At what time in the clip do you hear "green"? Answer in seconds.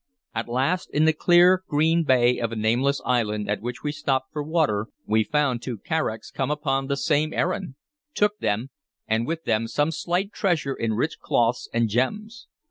1.67-2.03